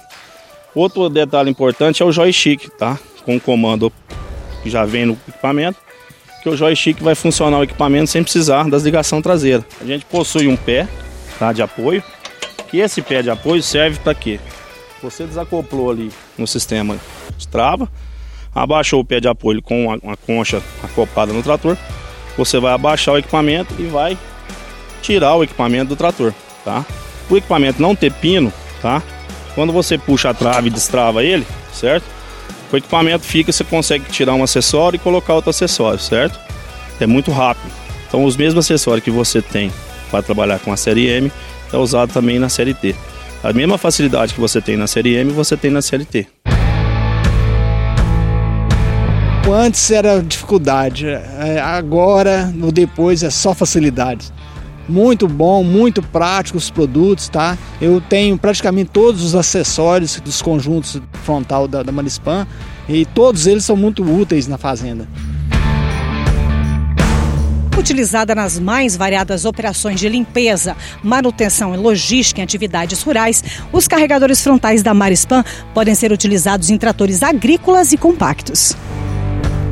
Outro 0.73 1.09
detalhe 1.09 1.49
importante 1.49 2.01
é 2.01 2.05
o 2.05 2.11
joystick, 2.11 2.69
tá? 2.77 2.97
Com 3.25 3.35
o 3.35 3.41
comando 3.41 3.91
que 4.63 4.69
já 4.69 4.85
vem 4.85 5.05
no 5.05 5.17
equipamento, 5.27 5.77
que 6.41 6.49
o 6.49 6.55
joystick 6.55 7.01
vai 7.01 7.13
funcionar 7.13 7.59
o 7.59 7.63
equipamento 7.63 8.07
sem 8.07 8.23
precisar 8.23 8.69
das 8.69 8.83
ligações 8.83 9.21
traseiras. 9.21 9.65
A 9.79 9.85
gente 9.85 10.05
possui 10.05 10.47
um 10.47 10.55
pé 10.55 10.87
tá, 11.37 11.51
de 11.51 11.61
apoio, 11.61 12.03
que 12.69 12.77
esse 12.77 13.01
pé 13.01 13.21
de 13.21 13.29
apoio 13.29 13.61
serve 13.61 13.99
para 13.99 14.15
quê? 14.15 14.39
Você 15.01 15.25
desacoplou 15.25 15.89
ali 15.89 16.11
no 16.37 16.45
sistema 16.45 16.97
de 17.37 17.47
trava, 17.47 17.89
abaixou 18.53 18.99
o 18.99 19.05
pé 19.05 19.19
de 19.19 19.27
apoio 19.27 19.61
com 19.61 19.87
uma, 19.87 20.15
concha 20.15 20.61
acoplada 20.83 21.33
no 21.33 21.41
trator, 21.41 21.75
você 22.37 22.59
vai 22.59 22.73
abaixar 22.73 23.15
o 23.15 23.17
equipamento 23.17 23.73
e 23.79 23.83
vai 23.83 24.17
tirar 25.01 25.35
o 25.35 25.43
equipamento 25.43 25.89
do 25.89 25.95
trator, 25.95 26.33
tá? 26.63 26.85
O 27.29 27.35
equipamento 27.35 27.81
não 27.81 27.95
ter 27.95 28.13
pino, 28.13 28.53
tá? 28.81 29.01
Quando 29.55 29.73
você 29.73 29.97
puxa 29.97 30.29
a 30.29 30.33
trave 30.33 30.67
e 30.67 30.71
destrava 30.71 31.23
ele, 31.23 31.47
certo? 31.73 32.05
O 32.71 32.77
equipamento 32.77 33.25
fica, 33.25 33.51
você 33.51 33.63
consegue 33.63 34.05
tirar 34.11 34.33
um 34.33 34.43
acessório 34.43 34.97
e 34.97 34.99
colocar 34.99 35.33
outro 35.33 35.49
acessório, 35.49 35.99
certo? 35.99 36.39
É 36.99 37.07
muito 37.07 37.31
rápido. 37.31 37.71
Então 38.07 38.23
os 38.23 38.37
mesmos 38.37 38.65
acessórios 38.65 39.03
que 39.03 39.11
você 39.11 39.41
tem 39.41 39.71
para 40.11 40.21
trabalhar 40.21 40.59
com 40.59 40.71
a 40.71 40.77
série 40.77 41.07
M 41.07 41.31
é 41.73 41.77
usado 41.77 42.13
também 42.13 42.37
na 42.37 42.49
série 42.49 42.73
T. 42.73 42.95
A 43.43 43.51
mesma 43.51 43.75
facilidade 43.75 44.35
que 44.35 44.39
você 44.39 44.61
tem 44.61 44.77
na 44.77 44.85
série 44.85 45.15
M, 45.15 45.31
você 45.31 45.57
tem 45.57 45.71
na 45.71 45.81
CLT. 45.81 46.27
Antes 49.51 49.89
era 49.89 50.21
dificuldade, 50.21 51.07
é, 51.07 51.59
agora, 51.59 52.45
no 52.45 52.71
depois, 52.71 53.23
é 53.23 53.29
só 53.29 53.53
facilidade. 53.53 54.31
Muito 54.87 55.27
bom, 55.27 55.63
muito 55.63 56.01
prático 56.01 56.57
os 56.57 56.69
produtos, 56.69 57.27
tá? 57.29 57.57
Eu 57.81 57.99
tenho 57.99 58.37
praticamente 58.37 58.91
todos 58.91 59.23
os 59.23 59.35
acessórios 59.35 60.19
dos 60.19 60.41
conjuntos 60.41 61.01
frontal 61.23 61.67
da, 61.67 61.81
da 61.81 61.91
e 62.87 63.05
todos 63.05 63.47
eles 63.47 63.65
são 63.65 63.75
muito 63.75 64.03
úteis 64.03 64.47
na 64.47 64.57
fazenda 64.57 65.07
utilizada 67.77 68.35
nas 68.35 68.59
mais 68.59 68.95
variadas 68.95 69.45
operações 69.45 69.99
de 69.99 70.07
limpeza, 70.09 70.75
manutenção 71.03 71.73
e 71.73 71.77
logística 71.77 72.41
em 72.41 72.43
atividades 72.43 73.01
rurais, 73.01 73.43
os 73.71 73.87
carregadores 73.87 74.41
frontais 74.41 74.83
da 74.83 74.93
Marispan 74.93 75.43
podem 75.73 75.95
ser 75.95 76.11
utilizados 76.11 76.69
em 76.69 76.77
tratores 76.77 77.23
agrícolas 77.23 77.91
e 77.91 77.97
compactos. 77.97 78.75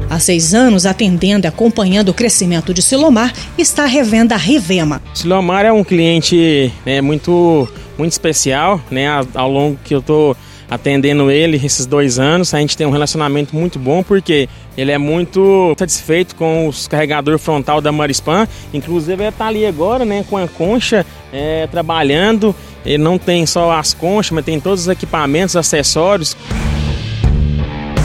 Há 0.09 0.19
seis 0.19 0.55
anos, 0.55 0.87
atendendo 0.87 1.45
e 1.45 1.47
acompanhando 1.47 2.09
o 2.09 2.13
crescimento 2.13 2.73
de 2.73 2.81
Silomar, 2.81 3.31
está 3.57 3.83
a 3.83 3.87
revenda 3.87 4.35
Rivema. 4.35 4.99
Silomar 5.13 5.65
é 5.65 5.71
um 5.71 5.83
cliente 5.83 6.73
né, 6.83 6.99
muito, 6.99 7.69
muito 7.95 8.11
especial, 8.11 8.81
né, 8.89 9.07
ao 9.35 9.51
longo 9.51 9.77
que 9.83 9.93
eu 9.93 9.99
estou 9.99 10.35
atendendo 10.67 11.29
ele 11.29 11.63
esses 11.63 11.85
dois 11.85 12.17
anos. 12.17 12.53
A 12.53 12.59
gente 12.59 12.75
tem 12.75 12.87
um 12.87 12.91
relacionamento 12.91 13.55
muito 13.55 13.77
bom 13.77 14.01
porque 14.01 14.47
ele 14.79 14.91
é 14.91 14.97
muito 14.97 15.75
satisfeito 15.77 16.35
com 16.35 16.67
os 16.67 16.87
carregador 16.87 17.37
frontal 17.37 17.81
da 17.81 17.91
Marispan. 17.91 18.47
Inclusive 18.73 19.21
ele 19.23 19.29
está 19.29 19.47
ali 19.47 19.65
agora, 19.65 20.05
né, 20.05 20.25
com 20.29 20.37
a 20.37 20.47
concha 20.47 21.05
é, 21.31 21.67
trabalhando. 21.67 22.55
Ele 22.85 22.97
não 22.97 23.17
tem 23.17 23.45
só 23.45 23.71
as 23.71 23.93
conchas, 23.93 24.31
mas 24.31 24.45
tem 24.45 24.59
todos 24.59 24.81
os 24.81 24.87
equipamentos, 24.87 25.55
acessórios. 25.55 26.35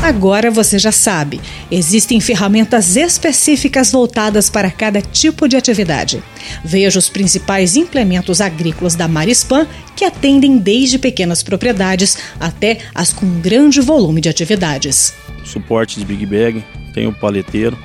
Agora 0.04 0.50
você 0.50 0.78
já 0.78 0.92
sabe, 0.92 1.40
existem 1.70 2.20
ferramentas 2.20 2.94
específicas 2.94 3.90
voltadas 3.90 4.50
para 4.50 4.70
cada 4.70 5.00
tipo 5.00 5.48
de 5.48 5.56
atividade. 5.56 6.22
Veja 6.62 6.98
os 6.98 7.08
principais 7.08 7.74
implementos 7.74 8.42
agrícolas 8.42 8.94
da 8.94 9.08
Marispan 9.08 9.66
que 9.96 10.04
atendem 10.04 10.58
desde 10.58 10.98
pequenas 10.98 11.42
propriedades 11.42 12.18
até 12.38 12.80
as 12.94 13.14
com 13.14 13.40
grande 13.40 13.80
volume 13.80 14.20
de 14.20 14.28
atividades. 14.28 15.14
Suporte 15.42 15.98
de 15.98 16.04
Big 16.04 16.26
Bag, 16.26 16.62
tem 16.92 17.06
o 17.06 17.12
paleteiro, 17.14 17.78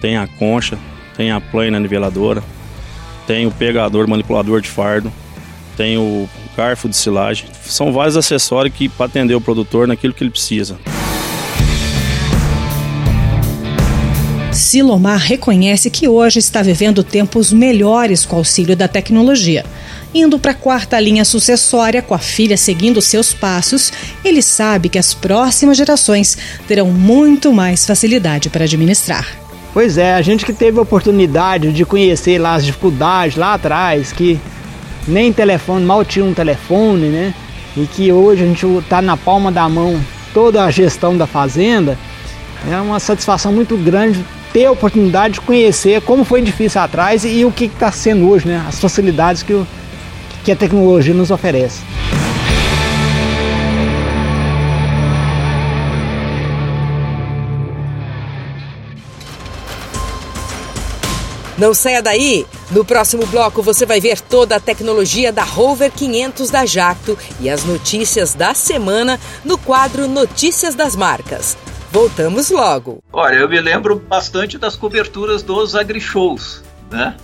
tem 0.00 0.16
a 0.16 0.26
concha, 0.26 0.78
tem 1.18 1.30
a 1.30 1.38
plana 1.38 1.78
niveladora, 1.78 2.42
tem 3.26 3.46
o 3.46 3.50
pegador 3.50 4.08
manipulador 4.08 4.62
de 4.62 4.70
fardo, 4.70 5.12
tem 5.76 5.98
o 5.98 6.26
garfo 6.56 6.88
de 6.88 6.96
silagem. 6.96 7.46
São 7.66 7.92
vários 7.92 8.16
acessórios 8.16 8.74
que 8.74 8.88
para 8.88 9.04
atender 9.04 9.34
o 9.34 9.40
produtor 9.40 9.86
naquilo 9.86 10.14
que 10.14 10.24
ele 10.24 10.30
precisa. 10.30 10.78
Silomar 14.58 15.18
reconhece 15.20 15.88
que 15.88 16.08
hoje 16.08 16.40
está 16.40 16.60
vivendo 16.60 17.04
tempos 17.04 17.52
melhores 17.52 18.26
com 18.26 18.36
o 18.36 18.38
auxílio 18.40 18.76
da 18.76 18.88
tecnologia. 18.88 19.64
Indo 20.12 20.38
para 20.38 20.50
a 20.50 20.54
quarta 20.54 20.98
linha 20.98 21.24
sucessória, 21.24 22.02
com 22.02 22.12
a 22.12 22.18
filha 22.18 22.56
seguindo 22.56 23.00
seus 23.00 23.32
passos, 23.32 23.92
ele 24.24 24.42
sabe 24.42 24.88
que 24.88 24.98
as 24.98 25.14
próximas 25.14 25.76
gerações 25.76 26.36
terão 26.66 26.90
muito 26.90 27.52
mais 27.52 27.86
facilidade 27.86 28.50
para 28.50 28.64
administrar. 28.64 29.26
Pois 29.72 29.96
é, 29.96 30.14
a 30.14 30.22
gente 30.22 30.44
que 30.44 30.52
teve 30.52 30.78
a 30.78 30.82
oportunidade 30.82 31.72
de 31.72 31.84
conhecer 31.84 32.38
lá 32.38 32.54
as 32.54 32.64
dificuldades 32.64 33.36
lá 33.36 33.54
atrás, 33.54 34.12
que 34.12 34.40
nem 35.06 35.32
telefone, 35.32 35.84
mal 35.84 36.04
tinha 36.04 36.24
um 36.24 36.34
telefone, 36.34 37.08
né? 37.08 37.34
E 37.76 37.86
que 37.86 38.10
hoje 38.10 38.42
a 38.42 38.46
gente 38.46 38.66
está 38.78 39.00
na 39.00 39.16
palma 39.16 39.52
da 39.52 39.68
mão 39.68 40.02
toda 40.34 40.64
a 40.64 40.70
gestão 40.70 41.16
da 41.16 41.26
fazenda, 41.26 41.96
é 42.68 42.80
uma 42.80 42.98
satisfação 42.98 43.52
muito 43.52 43.76
grande 43.76 44.24
ter 44.52 44.66
a 44.66 44.70
oportunidade 44.70 45.34
de 45.34 45.40
conhecer 45.40 46.00
como 46.02 46.24
foi 46.24 46.42
difícil 46.42 46.80
atrás 46.80 47.24
e, 47.24 47.44
o 47.44 47.52
que 47.52 47.66
está 47.66 47.92
sendo 47.92 48.28
hoje, 48.28 48.48
né? 48.48 48.64
As 48.68 48.80
facilidades 48.80 49.42
que, 49.42 49.52
o, 49.52 49.66
que 50.44 50.52
a 50.52 50.56
tecnologia 50.56 51.14
nos 51.14 51.30
oferece. 51.30 51.80
Não 61.58 61.74
saia 61.74 62.00
daí! 62.00 62.46
No 62.70 62.84
próximo 62.84 63.26
bloco 63.26 63.62
você 63.62 63.84
vai 63.84 64.00
ver 64.00 64.20
toda 64.20 64.54
a 64.56 64.60
tecnologia 64.60 65.32
da 65.32 65.42
Rover 65.42 65.90
500 65.90 66.50
da 66.50 66.64
Jacto 66.64 67.18
e 67.40 67.50
as 67.50 67.64
notícias 67.64 68.32
da 68.32 68.54
semana 68.54 69.18
no 69.44 69.58
quadro 69.58 70.06
Notícias 70.06 70.76
das 70.76 70.94
Marcas. 70.94 71.56
Voltamos 71.90 72.50
logo. 72.50 73.02
Olha, 73.12 73.36
eu 73.36 73.48
me 73.48 73.60
lembro 73.60 73.98
bastante 73.98 74.58
das 74.58 74.76
coberturas 74.76 75.42
dos 75.42 75.74
agrishows, 75.74 76.62
né? 76.90 77.16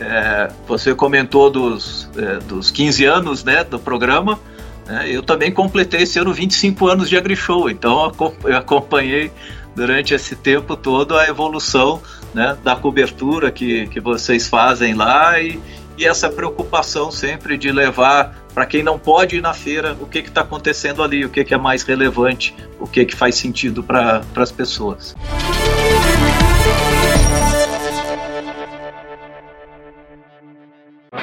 É, 0.00 0.50
você 0.66 0.94
comentou 0.94 1.50
dos, 1.50 2.08
é, 2.16 2.38
dos 2.38 2.70
15 2.70 3.04
anos 3.04 3.44
né, 3.44 3.62
do 3.62 3.78
programa. 3.78 4.40
Né? 4.86 5.10
Eu 5.10 5.22
também 5.22 5.52
completei 5.52 6.02
esse 6.02 6.18
ano 6.18 6.32
25 6.32 6.88
anos 6.88 7.08
de 7.08 7.16
agrishow, 7.16 7.68
então 7.68 8.10
eu 8.44 8.56
acompanhei 8.56 9.30
durante 9.76 10.14
esse 10.14 10.34
tempo 10.34 10.74
todo 10.74 11.16
a 11.16 11.28
evolução 11.28 12.02
né, 12.34 12.56
da 12.64 12.74
cobertura 12.74 13.50
que, 13.50 13.86
que 13.88 14.00
vocês 14.00 14.48
fazem 14.48 14.94
lá 14.94 15.40
e, 15.40 15.60
e 16.00 16.06
essa 16.06 16.30
preocupação 16.30 17.12
sempre 17.12 17.58
de 17.58 17.70
levar 17.70 18.34
para 18.54 18.64
quem 18.64 18.82
não 18.82 18.98
pode 18.98 19.36
ir 19.36 19.42
na 19.42 19.52
feira 19.52 19.94
o 20.00 20.06
que 20.06 20.20
está 20.20 20.40
acontecendo 20.40 21.02
ali, 21.02 21.26
o 21.26 21.28
que, 21.28 21.44
que, 21.44 21.52
é 21.52 21.58
mais 21.58 21.82
relevante, 21.82 22.56
o 22.80 22.86
que, 22.86 23.04
que 23.04 23.14
faz 23.14 23.34
sentido 23.34 23.82
para 23.82 24.22
as 24.34 24.50
pessoas. 24.50 25.14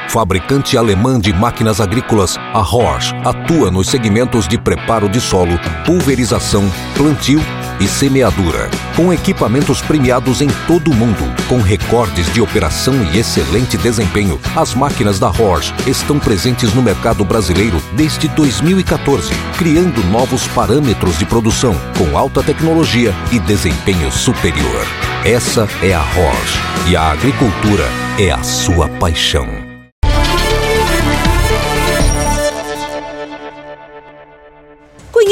Fabricante 0.07 0.77
alemã 0.77 1.19
de 1.19 1.33
máquinas 1.33 1.81
agrícolas, 1.81 2.37
a 2.37 2.59
Horsch 2.59 3.13
atua 3.25 3.71
nos 3.71 3.87
segmentos 3.87 4.47
de 4.47 4.59
preparo 4.59 5.09
de 5.09 5.19
solo, 5.19 5.59
pulverização, 5.85 6.63
plantio 6.95 7.39
e 7.79 7.87
semeadura, 7.87 8.69
com 8.95 9.11
equipamentos 9.11 9.81
premiados 9.81 10.41
em 10.41 10.47
todo 10.67 10.91
o 10.91 10.93
mundo, 10.93 11.23
com 11.47 11.61
recordes 11.61 12.31
de 12.33 12.41
operação 12.41 12.93
e 13.13 13.19
excelente 13.19 13.77
desempenho. 13.77 14.39
As 14.55 14.73
máquinas 14.73 15.19
da 15.19 15.27
Horsch 15.27 15.73
estão 15.85 16.19
presentes 16.19 16.73
no 16.73 16.81
mercado 16.81 17.23
brasileiro 17.23 17.81
desde 17.93 18.27
2014, 18.29 19.31
criando 19.57 20.03
novos 20.05 20.47
parâmetros 20.47 21.17
de 21.17 21.25
produção 21.25 21.75
com 21.97 22.17
alta 22.17 22.41
tecnologia 22.41 23.13
e 23.31 23.39
desempenho 23.39 24.11
superior. 24.11 24.85
Essa 25.25 25.67
é 25.81 25.93
a 25.93 26.01
Horsch 26.01 26.89
e 26.89 26.95
a 26.95 27.11
agricultura 27.11 27.85
é 28.17 28.31
a 28.31 28.41
sua 28.43 28.87
paixão. 28.87 29.66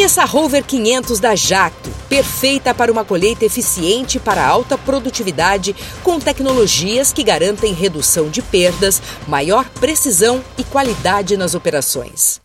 Conheça 0.06 0.22
a 0.22 0.26
Rover 0.26 0.64
500 0.64 1.20
da 1.20 1.36
Jacto, 1.36 1.90
perfeita 2.08 2.76
para 2.76 2.92
uma 2.92 3.04
colheita 3.04 3.44
eficiente 3.44 4.20
para 4.20 4.46
alta 4.46 4.78
produtividade, 4.78 5.76
com 6.04 6.20
tecnologias 6.20 7.12
que 7.12 7.24
garantem 7.24 7.74
redução 7.74 8.30
de 8.30 8.40
perdas, 8.44 9.02
maior 9.28 9.68
precisão 9.68 10.44
e 10.60 10.64
qualidade 10.64 11.36
nas 11.36 11.56
operações. 11.56 12.40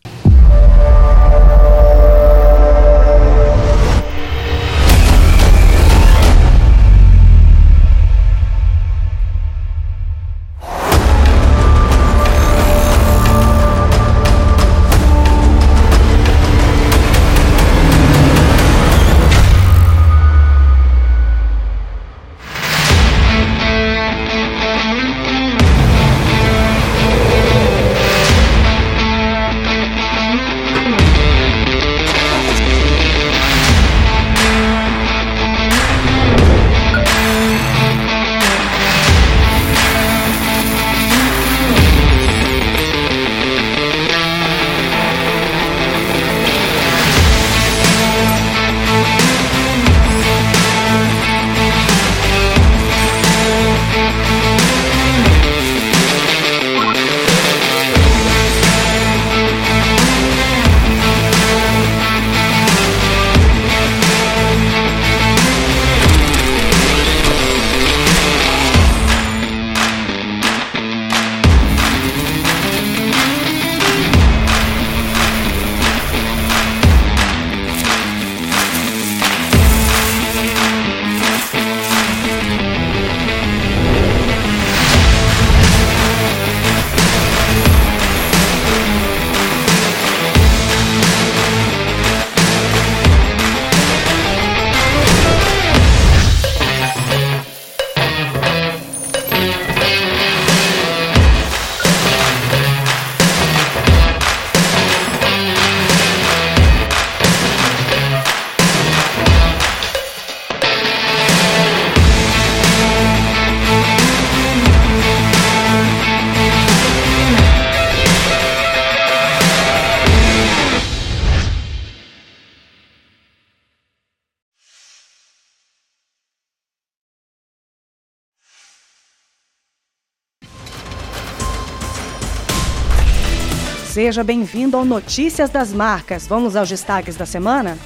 Seja 134.01 134.23
bem-vindo 134.23 134.75
ao 134.75 134.83
Notícias 134.83 135.51
das 135.51 135.71
Marcas. 135.71 136.25
Vamos 136.25 136.55
aos 136.55 136.67
destaques 136.67 137.15
da 137.15 137.23
semana? 137.23 137.77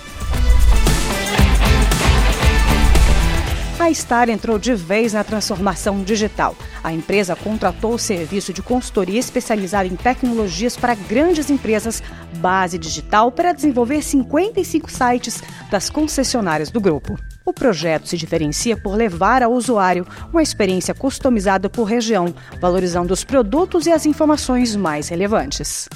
A 3.78 3.94
Star 3.94 4.30
entrou 4.30 4.58
de 4.58 4.74
vez 4.74 5.12
na 5.12 5.26
transformação 5.26 6.02
digital. 6.04 6.56
A 6.82 6.94
empresa 6.94 7.36
contratou 7.36 7.96
o 7.96 8.00
serviço 8.00 8.54
de 8.54 8.62
consultoria 8.62 9.20
especializada 9.20 9.90
em 9.90 9.98
tecnologias 9.98 10.78
para 10.78 10.96
grandes 10.96 11.50
empresas, 11.50 12.02
base 12.38 12.78
digital, 12.78 13.30
para 13.30 13.52
desenvolver 13.52 14.02
55 14.02 14.90
sites 14.90 15.44
das 15.70 15.90
concessionárias 15.90 16.72
do 16.72 16.80
grupo. 16.80 17.20
O 17.46 17.54
projeto 17.54 18.08
se 18.08 18.18
diferencia 18.18 18.76
por 18.76 18.96
levar 18.96 19.44
ao 19.44 19.54
usuário 19.54 20.08
uma 20.34 20.42
experiência 20.42 20.96
customizada 20.96 21.70
por 21.70 21.84
região, 21.84 22.34
valorizando 22.60 23.14
os 23.14 23.24
produtos 23.24 23.86
e 23.86 23.92
as 23.92 24.08
informações 24.08 24.76
mais 24.76 25.10
relevantes. 25.10 25.88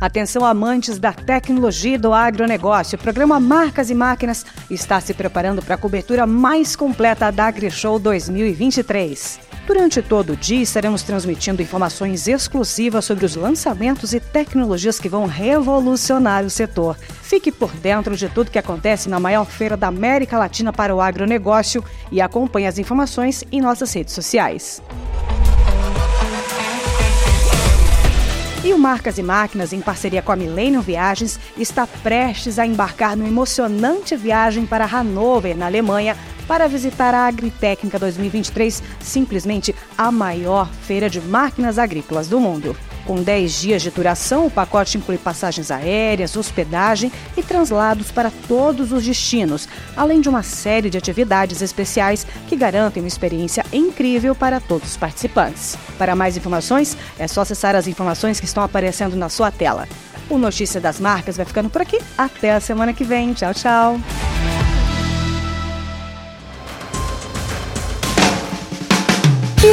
Atenção 0.00 0.42
amantes 0.42 0.98
da 0.98 1.12
tecnologia 1.12 1.96
e 1.96 1.98
do 1.98 2.14
agronegócio. 2.14 2.96
O 2.96 3.02
programa 3.02 3.38
Marcas 3.38 3.90
e 3.90 3.94
Máquinas 3.94 4.46
está 4.70 4.98
se 4.98 5.12
preparando 5.12 5.60
para 5.60 5.74
a 5.74 5.78
cobertura 5.78 6.26
mais 6.26 6.74
completa 6.74 7.30
da 7.30 7.46
AgriShow 7.46 7.98
2023. 7.98 9.55
Durante 9.66 10.00
todo 10.00 10.34
o 10.34 10.36
dia 10.36 10.62
estaremos 10.62 11.02
transmitindo 11.02 11.60
informações 11.60 12.28
exclusivas 12.28 13.04
sobre 13.04 13.26
os 13.26 13.34
lançamentos 13.34 14.14
e 14.14 14.20
tecnologias 14.20 15.00
que 15.00 15.08
vão 15.08 15.26
revolucionar 15.26 16.44
o 16.44 16.50
setor. 16.50 16.96
Fique 16.96 17.50
por 17.50 17.72
dentro 17.72 18.16
de 18.16 18.28
tudo 18.28 18.50
que 18.50 18.60
acontece 18.60 19.08
na 19.08 19.18
maior 19.18 19.44
feira 19.44 19.76
da 19.76 19.88
América 19.88 20.38
Latina 20.38 20.72
para 20.72 20.94
o 20.94 21.00
agronegócio 21.00 21.84
e 22.12 22.20
acompanhe 22.20 22.68
as 22.68 22.78
informações 22.78 23.42
em 23.50 23.60
nossas 23.60 23.92
redes 23.92 24.14
sociais. 24.14 24.80
E 28.64 28.72
o 28.72 28.78
Marcas 28.78 29.18
e 29.18 29.22
Máquinas, 29.22 29.72
em 29.72 29.80
parceria 29.80 30.22
com 30.22 30.32
a 30.32 30.36
Millennium 30.36 30.80
Viagens, 30.80 31.40
está 31.56 31.86
prestes 31.86 32.58
a 32.58 32.66
embarcar 32.66 33.16
numa 33.16 33.28
emocionante 33.28 34.16
viagem 34.16 34.64
para 34.64 34.86
Hannover, 34.86 35.56
na 35.56 35.66
Alemanha, 35.66 36.16
para 36.46 36.68
visitar 36.68 37.14
a 37.14 37.26
Agritécnica 37.26 37.98
2023, 37.98 38.82
simplesmente 39.00 39.74
a 39.96 40.10
maior 40.10 40.68
feira 40.82 41.10
de 41.10 41.20
máquinas 41.20 41.78
agrícolas 41.78 42.28
do 42.28 42.40
mundo. 42.40 42.76
Com 43.06 43.22
10 43.22 43.60
dias 43.60 43.82
de 43.82 43.90
duração, 43.90 44.46
o 44.46 44.50
pacote 44.50 44.98
inclui 44.98 45.16
passagens 45.16 45.70
aéreas, 45.70 46.36
hospedagem 46.36 47.12
e 47.36 47.42
translados 47.42 48.10
para 48.10 48.32
todos 48.48 48.90
os 48.90 49.04
destinos, 49.04 49.68
além 49.96 50.20
de 50.20 50.28
uma 50.28 50.42
série 50.42 50.90
de 50.90 50.98
atividades 50.98 51.62
especiais 51.62 52.26
que 52.48 52.56
garantem 52.56 53.00
uma 53.00 53.08
experiência 53.08 53.64
incrível 53.72 54.34
para 54.34 54.58
todos 54.58 54.90
os 54.90 54.96
participantes. 54.96 55.78
Para 55.96 56.16
mais 56.16 56.36
informações, 56.36 56.96
é 57.16 57.28
só 57.28 57.42
acessar 57.42 57.76
as 57.76 57.86
informações 57.86 58.40
que 58.40 58.46
estão 58.46 58.62
aparecendo 58.62 59.14
na 59.14 59.28
sua 59.28 59.52
tela. 59.52 59.86
O 60.28 60.36
Notícia 60.36 60.80
das 60.80 60.98
Marcas 60.98 61.36
vai 61.36 61.46
ficando 61.46 61.70
por 61.70 61.82
aqui. 61.82 62.00
Até 62.18 62.52
a 62.52 62.60
semana 62.60 62.92
que 62.92 63.04
vem. 63.04 63.32
Tchau, 63.32 63.54
tchau. 63.54 64.00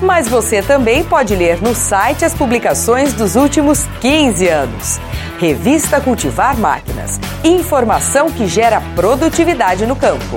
Mas 0.00 0.28
você 0.28 0.62
também 0.62 1.04
pode 1.04 1.36
ler 1.36 1.60
no 1.62 1.74
site 1.74 2.24
as 2.24 2.32
publicações 2.34 3.12
dos 3.12 3.36
últimos 3.36 3.86
15 4.00 4.48
anos. 4.48 5.00
Revista 5.38 6.00
Cultivar 6.00 6.56
Máquinas. 6.58 7.20
Informação 7.44 8.30
que 8.30 8.46
gera 8.46 8.80
produtividade 8.94 9.86
no 9.86 9.96
campo. 9.96 10.36